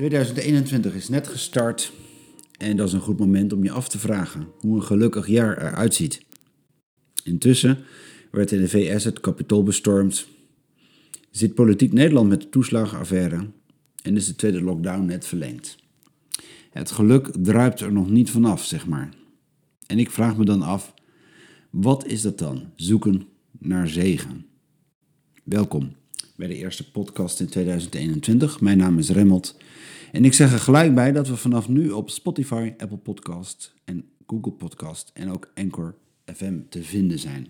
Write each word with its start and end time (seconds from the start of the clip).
2021 0.00 0.94
is 0.94 1.08
net 1.08 1.28
gestart 1.28 1.92
en 2.58 2.76
dat 2.76 2.86
is 2.86 2.92
een 2.92 3.00
goed 3.00 3.18
moment 3.18 3.52
om 3.52 3.64
je 3.64 3.70
af 3.70 3.88
te 3.88 3.98
vragen 3.98 4.48
hoe 4.58 4.76
een 4.76 4.82
gelukkig 4.82 5.26
jaar 5.26 5.58
eruit 5.58 5.94
ziet. 5.94 6.22
Intussen 7.24 7.78
werd 8.30 8.52
in 8.52 8.60
de 8.60 8.68
VS 8.68 9.04
het 9.04 9.20
kapitool 9.20 9.62
bestormd, 9.62 10.26
zit 11.30 11.54
politiek 11.54 11.92
Nederland 11.92 12.28
met 12.28 12.40
de 12.40 12.48
toeslagenaffaire 12.48 13.50
en 14.02 14.16
is 14.16 14.26
de 14.26 14.36
tweede 14.36 14.62
lockdown 14.62 15.04
net 15.04 15.26
verlengd. 15.26 15.76
Het 16.70 16.90
geluk 16.90 17.30
druipt 17.42 17.80
er 17.80 17.92
nog 17.92 18.10
niet 18.10 18.30
vanaf, 18.30 18.64
zeg 18.64 18.86
maar. 18.86 19.08
En 19.86 19.98
ik 19.98 20.10
vraag 20.10 20.36
me 20.36 20.44
dan 20.44 20.62
af, 20.62 20.94
wat 21.70 22.06
is 22.06 22.22
dat 22.22 22.38
dan? 22.38 22.72
Zoeken 22.76 23.26
naar 23.58 23.88
zegen. 23.88 24.46
Welkom 25.44 25.92
bij 26.40 26.48
de 26.48 26.56
eerste 26.56 26.90
podcast 26.90 27.40
in 27.40 27.46
2021. 27.46 28.60
Mijn 28.60 28.78
naam 28.78 28.98
is 28.98 29.10
Remmelt 29.10 29.56
en 30.12 30.24
ik 30.24 30.32
zeg 30.32 30.52
er 30.52 30.58
gelijk 30.58 30.94
bij 30.94 31.12
dat 31.12 31.28
we 31.28 31.36
vanaf 31.36 31.68
nu 31.68 31.90
op 31.90 32.10
Spotify, 32.10 32.72
Apple 32.78 32.96
Podcast 32.96 33.74
en 33.84 34.04
Google 34.26 34.52
Podcast 34.52 35.10
en 35.14 35.30
ook 35.30 35.50
Anchor 35.54 35.94
FM 36.34 36.58
te 36.68 36.82
vinden 36.82 37.18
zijn. 37.18 37.48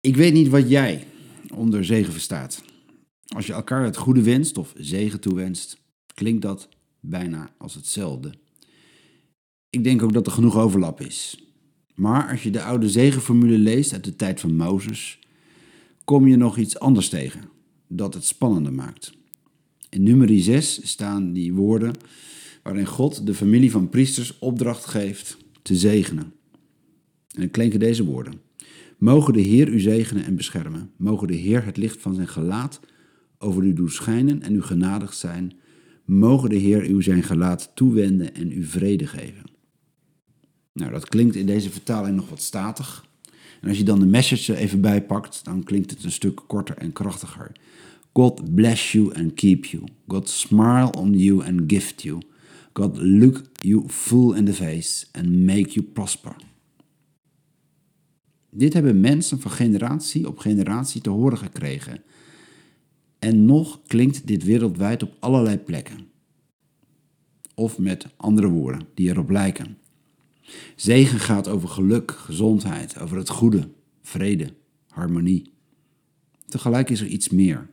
Ik 0.00 0.16
weet 0.16 0.32
niet 0.32 0.48
wat 0.48 0.68
jij 0.68 1.04
onder 1.54 1.84
zegen 1.84 2.12
verstaat. 2.12 2.62
Als 3.26 3.46
je 3.46 3.52
elkaar 3.52 3.84
het 3.84 3.96
goede 3.96 4.22
wenst 4.22 4.58
of 4.58 4.72
zegen 4.76 5.20
toewenst, 5.20 5.78
klinkt 6.14 6.42
dat 6.42 6.68
bijna 7.00 7.50
als 7.58 7.74
hetzelfde. 7.74 8.32
Ik 9.70 9.84
denk 9.84 10.02
ook 10.02 10.12
dat 10.12 10.26
er 10.26 10.32
genoeg 10.32 10.56
overlap 10.56 11.00
is. 11.00 11.44
Maar 11.94 12.30
als 12.30 12.42
je 12.42 12.50
de 12.50 12.62
oude 12.62 12.88
zegenformule 12.88 13.58
leest 13.58 13.92
uit 13.92 14.04
de 14.04 14.16
tijd 14.16 14.40
van 14.40 14.56
Mozes, 14.56 15.18
kom 16.06 16.26
je 16.26 16.36
nog 16.36 16.58
iets 16.58 16.78
anders 16.78 17.08
tegen 17.08 17.40
dat 17.88 18.14
het 18.14 18.24
spannender 18.24 18.72
maakt. 18.72 19.12
In 19.88 20.02
nummer 20.02 20.40
6 20.40 20.88
staan 20.88 21.32
die 21.32 21.52
woorden 21.52 21.94
waarin 22.62 22.86
God 22.86 23.26
de 23.26 23.34
familie 23.34 23.70
van 23.70 23.88
priesters 23.88 24.38
opdracht 24.38 24.84
geeft 24.84 25.36
te 25.62 25.76
zegenen. 25.76 26.32
En 27.30 27.40
dan 27.40 27.50
klinken 27.50 27.78
deze 27.78 28.04
woorden. 28.04 28.40
Mogen 28.98 29.32
de 29.32 29.40
Heer 29.40 29.68
u 29.68 29.80
zegenen 29.80 30.24
en 30.24 30.36
beschermen. 30.36 30.90
Mogen 30.96 31.26
de 31.26 31.34
Heer 31.34 31.64
het 31.64 31.76
licht 31.76 32.00
van 32.00 32.14
zijn 32.14 32.28
gelaat 32.28 32.80
over 33.38 33.62
u 33.62 33.72
doen 33.72 33.90
schijnen 33.90 34.42
en 34.42 34.54
u 34.54 34.62
genadig 34.62 35.14
zijn. 35.14 35.52
Mogen 36.04 36.48
de 36.48 36.56
Heer 36.56 36.90
u 36.90 37.02
zijn 37.02 37.22
gelaat 37.22 37.70
toewenden 37.74 38.34
en 38.34 38.52
u 38.52 38.64
vrede 38.64 39.06
geven. 39.06 39.44
Nou, 40.72 40.90
dat 40.90 41.08
klinkt 41.08 41.34
in 41.34 41.46
deze 41.46 41.70
vertaling 41.70 42.16
nog 42.16 42.28
wat 42.28 42.42
statig. 42.42 43.06
En 43.66 43.72
als 43.72 43.80
je 43.80 43.86
dan 43.86 44.00
de 44.00 44.06
message 44.06 44.52
er 44.52 44.58
even 44.58 44.80
bijpakt, 44.80 45.44
dan 45.44 45.62
klinkt 45.62 45.90
het 45.90 46.04
een 46.04 46.12
stuk 46.12 46.42
korter 46.46 46.76
en 46.76 46.92
krachtiger. 46.92 47.52
God 48.12 48.54
bless 48.54 48.92
you 48.92 49.14
and 49.14 49.34
keep 49.34 49.64
you. 49.64 49.84
God 50.06 50.28
smile 50.28 50.90
on 50.92 51.12
you 51.12 51.44
and 51.44 51.62
gift 51.66 52.02
you. 52.02 52.18
God 52.72 52.96
look 52.98 53.42
you 53.52 53.84
full 53.88 54.36
in 54.36 54.44
the 54.44 54.54
face 54.54 55.06
and 55.12 55.30
make 55.30 55.70
you 55.70 55.82
prosper. 55.82 56.36
Dit 58.50 58.72
hebben 58.72 59.00
mensen 59.00 59.40
van 59.40 59.50
generatie 59.50 60.28
op 60.28 60.38
generatie 60.38 61.00
te 61.00 61.10
horen 61.10 61.38
gekregen. 61.38 62.02
En 63.18 63.44
nog 63.44 63.80
klinkt 63.86 64.26
dit 64.26 64.44
wereldwijd 64.44 65.02
op 65.02 65.16
allerlei 65.20 65.58
plekken. 65.58 66.08
Of 67.54 67.78
met 67.78 68.06
andere 68.16 68.48
woorden 68.48 68.88
die 68.94 69.08
erop 69.08 69.30
lijken. 69.30 69.78
Zegen 70.76 71.18
gaat 71.18 71.48
over 71.48 71.68
geluk, 71.68 72.10
gezondheid, 72.10 72.98
over 73.00 73.16
het 73.16 73.28
goede, 73.28 73.68
vrede, 74.02 74.54
harmonie. 74.88 75.52
Tegelijk 76.46 76.90
is 76.90 77.00
er 77.00 77.06
iets 77.06 77.28
meer. 77.28 77.68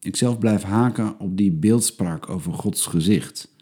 Ik 0.00 0.16
zelf 0.16 0.38
blijf 0.38 0.62
haken 0.62 1.18
op 1.18 1.36
die 1.36 1.52
beeldspraak 1.52 2.28
over 2.28 2.52
Gods 2.52 2.86
gezicht. 2.86 3.54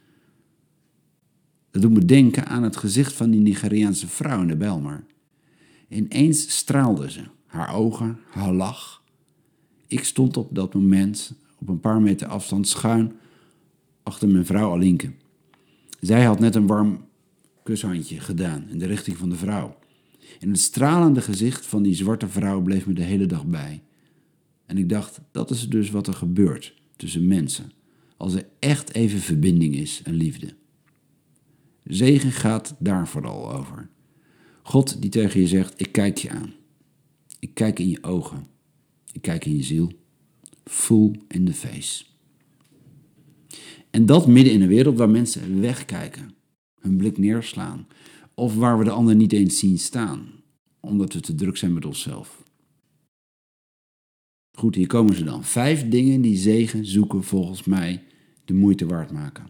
Dat 1.71 1.83
doet 1.83 1.93
me 1.93 2.05
denken 2.05 2.47
aan 2.47 2.62
het 2.62 2.77
gezicht 2.77 3.12
van 3.12 3.31
die 3.31 3.41
Nigeriaanse 3.41 4.09
vrouw 4.09 4.41
in 4.41 4.49
de 4.49 4.56
Belmar. 4.56 5.05
Ineens 5.89 6.56
straalde 6.56 7.11
ze, 7.11 7.22
haar 7.47 7.75
ogen, 7.75 8.19
haar 8.31 8.53
lach. 8.53 9.03
Ik 9.87 10.05
stond 10.05 10.37
op 10.37 10.55
dat 10.55 10.75
moment 10.75 11.33
op 11.59 11.69
een 11.69 11.81
paar 11.81 12.00
meter 12.00 12.27
afstand 12.27 12.69
schuin 12.69 13.12
achter 14.03 14.28
mijn 14.28 14.47
vrouw 14.47 14.72
Alinke. 14.72 15.12
Zij 16.00 16.25
had 16.25 16.39
net 16.39 16.55
een 16.55 16.66
warm 16.66 17.09
kushandje 17.62 18.21
gedaan 18.21 18.69
in 18.69 18.78
de 18.78 18.87
richting 18.87 19.16
van 19.16 19.28
de 19.28 19.37
vrouw. 19.37 19.78
En 20.41 20.48
het 20.48 20.60
stralende 20.60 21.21
gezicht 21.21 21.66
van 21.66 21.82
die 21.82 21.94
zwarte 21.94 22.28
vrouw 22.28 22.60
bleef 22.60 22.87
me 22.87 22.93
de 22.93 23.03
hele 23.03 23.26
dag 23.26 23.47
bij. 23.47 23.82
En 24.66 24.78
ik 24.78 24.88
dacht, 24.88 25.21
dat 25.31 25.50
is 25.50 25.69
dus 25.69 25.91
wat 25.91 26.06
er 26.06 26.15
gebeurt 26.15 26.75
tussen 26.97 27.26
mensen. 27.26 27.72
Als 28.16 28.34
er 28.34 28.48
echt 28.59 28.94
even 28.94 29.21
verbinding 29.21 29.75
is 29.75 30.00
en 30.04 30.15
liefde. 30.15 30.54
Zegen 31.84 32.32
gaat 32.32 32.75
daar 32.78 33.09
vooral 33.09 33.53
over. 33.53 33.88
God 34.62 35.00
die 35.03 35.10
tegen 35.10 35.41
je 35.41 35.47
zegt, 35.47 35.81
ik 35.81 35.92
kijk 35.92 36.19
je 36.19 36.31
aan. 36.31 36.53
Ik 37.38 37.54
kijk 37.54 37.78
in 37.78 37.88
je 37.88 38.03
ogen. 38.03 38.47
Ik 39.12 39.22
kijk 39.22 39.44
in 39.44 39.56
je 39.56 39.62
ziel. 39.62 39.92
Full 40.65 41.21
in 41.28 41.44
the 41.44 41.53
face. 41.53 42.04
En 43.91 44.06
dat 44.06 44.27
midden 44.27 44.53
in 44.53 44.62
een 44.62 44.69
wereld 44.69 44.98
waar 44.98 45.10
mensen 45.10 45.60
wegkijken, 45.60 46.34
hun 46.81 46.97
blik 46.97 47.19
neerslaan, 47.19 47.87
of 48.35 48.55
waar 48.55 48.79
we 48.79 48.85
de 48.85 48.91
ander 48.91 49.15
niet 49.15 49.33
eens 49.33 49.59
zien 49.59 49.79
staan, 49.79 50.29
omdat 50.81 51.13
we 51.13 51.21
te 51.21 51.35
druk 51.35 51.57
zijn 51.57 51.73
met 51.73 51.85
onszelf. 51.85 52.45
Goed, 54.53 54.75
hier 54.75 54.87
komen 54.87 55.15
ze 55.15 55.25
dan. 55.25 55.45
Vijf 55.45 55.89
dingen 55.89 56.21
die 56.21 56.37
zegen 56.37 56.87
zoeken 56.87 57.23
volgens 57.23 57.65
mij 57.65 58.03
de 58.45 58.55
moeite 58.55 58.87
waard 58.87 59.11
maken. 59.11 59.47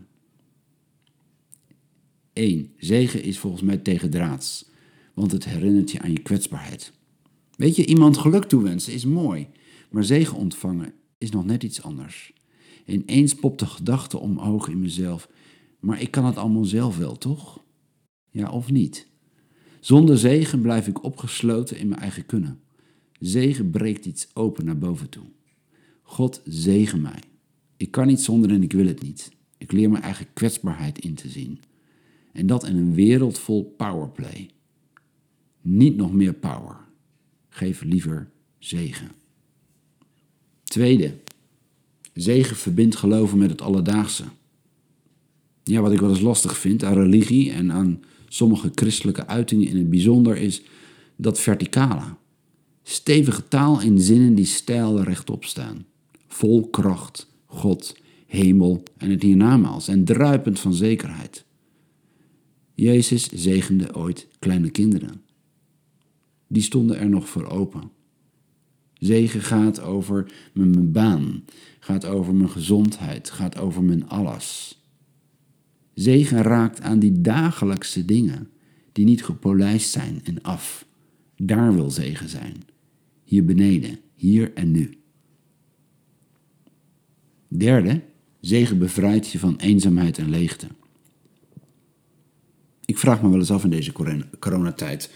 1. 2.32 2.72
Zegen 2.76 3.22
is 3.22 3.38
volgens 3.38 3.62
mij 3.62 3.76
tegendraads, 3.76 4.70
want 5.14 5.32
het 5.32 5.44
herinnert 5.44 5.90
je 5.90 6.00
aan 6.00 6.12
je 6.12 6.22
kwetsbaarheid. 6.22 6.92
Weet 7.56 7.76
je, 7.76 7.86
iemand 7.86 8.18
geluk 8.18 8.44
toewensen 8.44 8.92
is 8.92 9.04
mooi, 9.04 9.46
maar 9.90 10.04
zegen 10.04 10.36
ontvangen 10.36 10.92
is 11.18 11.30
nog 11.30 11.44
net 11.44 11.62
iets 11.62 11.82
anders. 11.82 12.32
Ineens 12.86 13.34
popt 13.34 13.58
de 13.58 13.66
gedachte 13.66 14.18
omhoog 14.18 14.68
in 14.68 14.80
mezelf, 14.80 15.28
maar 15.80 16.00
ik 16.00 16.10
kan 16.10 16.24
het 16.24 16.36
allemaal 16.36 16.64
zelf 16.64 16.96
wel, 16.96 17.18
toch? 17.18 17.64
Ja 18.30 18.50
of 18.50 18.70
niet? 18.70 19.08
Zonder 19.80 20.18
zegen 20.18 20.60
blijf 20.60 20.86
ik 20.86 21.04
opgesloten 21.04 21.78
in 21.78 21.88
mijn 21.88 22.00
eigen 22.00 22.26
kunnen. 22.26 22.60
Zegen 23.18 23.70
breekt 23.70 24.06
iets 24.06 24.28
open 24.34 24.64
naar 24.64 24.78
boven 24.78 25.08
toe. 25.08 25.24
God 26.02 26.40
zegen 26.44 27.00
mij. 27.00 27.22
Ik 27.76 27.90
kan 27.90 28.06
niet 28.06 28.20
zonder 28.20 28.50
en 28.50 28.62
ik 28.62 28.72
wil 28.72 28.86
het 28.86 29.02
niet. 29.02 29.32
Ik 29.58 29.72
leer 29.72 29.90
mijn 29.90 30.02
eigen 30.02 30.26
kwetsbaarheid 30.32 30.98
in 30.98 31.14
te 31.14 31.28
zien. 31.28 31.60
En 32.32 32.46
dat 32.46 32.66
in 32.66 32.76
een 32.76 32.94
wereld 32.94 33.38
vol 33.38 33.74
powerplay. 33.76 34.50
Niet 35.60 35.96
nog 35.96 36.12
meer 36.12 36.34
power. 36.34 36.76
Geef 37.48 37.82
liever 37.82 38.30
zegen. 38.58 39.10
Tweede, 40.62 41.14
zegen 42.12 42.56
verbindt 42.56 42.96
geloven 42.96 43.38
met 43.38 43.50
het 43.50 43.60
alledaagse. 43.60 44.24
Ja, 45.64 45.80
wat 45.80 45.92
ik 45.92 46.00
wel 46.00 46.10
eens 46.10 46.20
lastig 46.20 46.58
vind 46.58 46.84
aan 46.84 46.94
religie 46.94 47.50
en 47.52 47.72
aan 47.72 48.00
sommige 48.28 48.70
christelijke 48.74 49.26
uitingen 49.26 49.68
in 49.68 49.76
het 49.76 49.90
bijzonder 49.90 50.36
is 50.36 50.62
dat 51.16 51.40
verticale. 51.40 52.16
Stevige 52.82 53.48
taal 53.48 53.80
in 53.80 54.00
zinnen 54.00 54.34
die 54.34 54.44
stijl 54.44 55.02
rechtop 55.02 55.44
staan. 55.44 55.84
Vol 56.28 56.68
kracht, 56.68 57.30
God, 57.46 57.96
hemel 58.26 58.82
en 58.96 59.10
het 59.10 59.22
hiernamaals 59.22 59.88
en 59.88 60.04
druipend 60.04 60.60
van 60.60 60.74
zekerheid. 60.74 61.44
Jezus 62.74 63.28
zegende 63.28 63.94
ooit 63.94 64.28
kleine 64.38 64.70
kinderen. 64.70 65.22
Die 66.46 66.62
stonden 66.62 66.98
er 66.98 67.08
nog 67.08 67.28
voor 67.28 67.46
open. 67.46 67.90
Zegen 68.94 69.40
gaat 69.40 69.80
over 69.80 70.32
mijn 70.52 70.92
baan, 70.92 71.44
gaat 71.80 72.04
over 72.04 72.34
mijn 72.34 72.50
gezondheid, 72.50 73.30
gaat 73.30 73.58
over 73.58 73.82
mijn 73.82 74.08
alles. 74.08 74.79
Zegen 75.94 76.42
raakt 76.42 76.80
aan 76.80 76.98
die 76.98 77.20
dagelijkse 77.20 78.04
dingen 78.04 78.48
die 78.92 79.04
niet 79.04 79.24
gepolijst 79.24 79.90
zijn 79.90 80.20
en 80.24 80.42
af. 80.42 80.86
Daar 81.36 81.74
wil 81.74 81.90
zegen 81.90 82.28
zijn. 82.28 82.54
Hier 83.24 83.44
beneden, 83.44 83.98
hier 84.14 84.54
en 84.54 84.70
nu. 84.70 84.98
Derde, 87.48 88.02
zegen 88.40 88.78
bevrijdt 88.78 89.30
je 89.30 89.38
van 89.38 89.56
eenzaamheid 89.56 90.18
en 90.18 90.30
leegte. 90.30 90.66
Ik 92.84 92.98
vraag 92.98 93.22
me 93.22 93.28
wel 93.28 93.38
eens 93.38 93.50
af 93.50 93.64
in 93.64 93.70
deze 93.70 93.92
coronatijd 94.38 95.10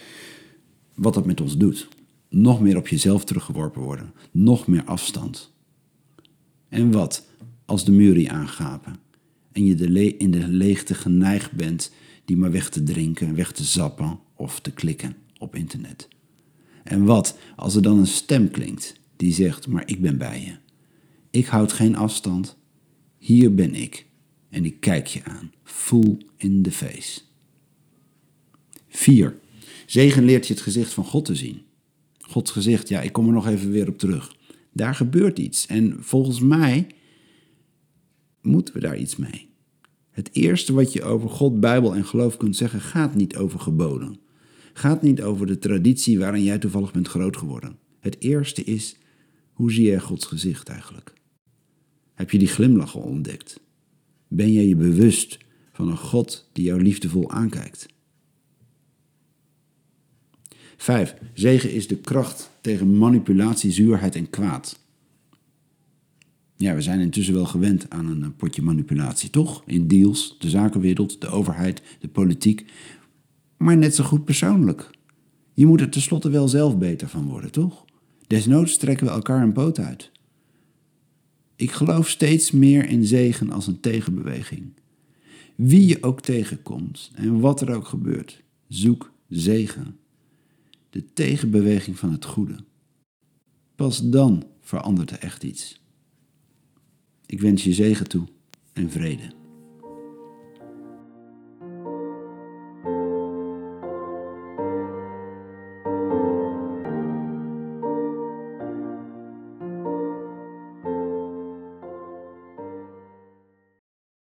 wat 0.95 1.15
dat 1.15 1.27
met 1.27 1.41
ons 1.41 1.57
doet. 1.57 1.89
Nog 2.29 2.61
meer 2.61 2.77
op 2.77 2.89
jezelf 2.89 3.25
teruggeworpen 3.25 3.83
worden, 3.83 4.13
nog 4.31 4.67
meer 4.67 4.85
afstand. 4.85 5.53
En 6.69 6.91
wat 6.91 7.27
als 7.65 7.85
de 7.85 7.93
muren 7.93 8.31
aangapen 8.31 8.97
en 9.55 9.65
je 9.65 9.75
de 9.75 10.17
in 10.17 10.31
de 10.31 10.49
leegte 10.49 10.95
geneigd 10.95 11.53
bent 11.53 11.93
die 12.25 12.37
maar 12.37 12.51
weg 12.51 12.69
te 12.69 12.83
drinken, 12.83 13.35
weg 13.35 13.53
te 13.53 13.65
zappen 13.65 14.19
of 14.37 14.61
te 14.61 14.71
klikken 14.71 15.17
op 15.39 15.55
internet? 15.55 16.09
En 16.85 17.05
wat 17.05 17.39
als 17.57 17.75
er 17.75 17.83
dan 17.83 17.99
een 17.99 18.07
stem 18.07 18.51
klinkt 18.51 19.01
die 19.17 19.33
zegt: 19.33 19.67
Maar 19.67 19.83
ik 19.87 20.01
ben 20.01 20.19
bij 20.19 20.41
je. 20.45 20.57
Ik 21.31 21.47
houd 21.47 21.73
geen 21.73 21.97
afstand, 21.97 22.57
Hier 23.19 23.55
ben 23.55 23.75
ik 23.75 24.07
en 24.51 24.65
ik 24.65 24.81
kijk 24.81 25.07
je 25.07 25.25
aan, 25.25 25.53
full 25.63 26.17
in 26.37 26.63
the 26.63 26.73
face. 26.73 27.21
4. 28.89 29.39
Zegen 29.87 30.25
leert 30.25 30.47
je 30.47 30.53
het 30.55 30.63
gezicht 30.63 30.93
van 30.93 31.05
God 31.05 31.25
te 31.25 31.35
zien. 31.35 31.63
Gods 32.21 32.51
gezicht, 32.51 32.89
ja, 32.89 33.01
ik 33.01 33.13
kom 33.13 33.27
er 33.27 33.33
nog 33.33 33.47
even 33.47 33.71
weer 33.71 33.89
op 33.89 33.99
terug. 33.99 34.37
Daar 34.73 34.95
gebeurt 34.95 35.39
iets 35.39 35.67
en 35.67 35.97
volgens 36.01 36.41
mij 36.41 36.87
moeten 38.45 38.75
we 38.75 38.81
daar 38.81 38.99
iets 38.99 39.17
mee. 39.17 39.49
Het 40.11 40.31
eerste 40.33 40.73
wat 40.73 40.93
je 40.93 41.03
over 41.03 41.31
God, 41.31 41.61
Bijbel 41.61 41.95
en 41.95 42.05
geloof 42.05 42.37
kunt 42.37 42.57
zeggen, 42.57 42.81
gaat 42.81 43.15
niet 43.15 43.37
over 43.37 43.61
geboden. 43.61 44.19
Gaat 44.73 45.03
niet 45.03 45.23
over 45.23 45.47
de 45.47 45.59
traditie 45.59 46.19
waarin 46.19 46.43
jij 46.43 46.59
toevallig 46.59 46.93
bent 46.93 47.09
groot 47.09 47.37
geworden. 47.37 47.79
Het 48.01 48.17
eerste 48.19 48.65
is, 48.65 48.97
hoe 49.53 49.73
zie 49.73 49.85
jij 49.85 50.01
Gods 50.01 50.27
gezicht 50.27 50.69
eigenlijk? 50.69 51.13
Heb 52.15 52.31
je 52.31 52.39
die 52.39 52.49
glimlach 52.49 52.97
al 52.97 53.03
ontdekt? 53.03 53.61
Ben 54.29 54.53
jij 54.53 54.67
je 54.67 54.77
bewust 54.77 55.39
van 55.73 55.89
een 55.89 55.99
God 55.99 56.49
die 56.53 56.65
jou 56.65 56.83
liefdevol 56.83 57.31
aankijkt? 57.31 57.87
5. 60.77 61.15
Zegen 61.35 61.73
is 61.73 61.89
de 61.89 61.97
kracht 61.97 62.51
tegen 62.61 62.99
manipulatie, 62.99 63.73
zuurheid 63.73 64.15
en 64.15 64.31
kwaad. 64.31 64.84
Ja, 66.57 66.75
we 66.75 66.83
zijn 66.83 67.01
intussen 67.01 67.35
wel 67.35 67.45
gewend 67.45 67.91
aan 67.91 68.07
een 68.07 68.37
potje 68.37 68.63
manipulatie, 68.63 69.31
toch? 69.31 69.63
In 69.67 69.89
deals, 69.89 70.37
de 70.39 70.51
zakenwereld, 70.51 71.21
de 71.21 71.29
overheid, 71.29 71.83
de 72.01 72.09
politiek. 72.09 72.65
Maar 73.57 73.77
net 73.77 73.95
zo 73.95 74.05
goed 74.05 74.25
persoonlijk. 74.25 74.91
Je 75.55 75.67
moet 75.67 75.81
er 75.81 75.91
tenslotte 75.91 76.31
wel 76.31 76.49
zelf 76.49 76.79
beter 76.79 77.09
van 77.09 77.27
worden, 77.27 77.51
toch? 77.51 77.85
Desnoods 78.27 78.77
trekken 78.77 79.07
we 79.07 79.13
elkaar 79.13 79.43
een 79.43 79.53
poot 79.53 79.79
uit. 79.79 80.11
Ik 81.57 81.71
geloof 81.71 82.09
steeds 82.09 82.51
meer 82.51 82.89
in 82.89 83.05
zegen 83.07 83.51
als 83.51 83.67
een 83.67 83.81
tegenbeweging. 83.81 84.73
Wie 85.55 85.87
je 85.87 86.03
ook 86.03 86.21
tegenkomt 86.21 87.11
en 87.15 87.41
wat 87.41 87.61
er 87.61 87.75
ook 87.75 87.87
gebeurt, 87.87 88.43
zoek 88.69 89.13
zegen. 89.29 89.97
De 90.91 91.13
tegenbeweging 91.13 91.99
van 91.99 92.13
het 92.13 92.25
goede. 92.25 92.57
Pas 93.75 94.11
dan 94.11 94.45
verandert 94.61 95.11
er 95.11 95.19
echt 95.19 95.45
iets. 95.45 95.84
Ik 97.35 97.41
wens 97.41 97.65
je 97.65 97.73
zegen 97.73 98.09
toe 98.09 98.27
en 98.73 98.91
vrede. 98.91 99.44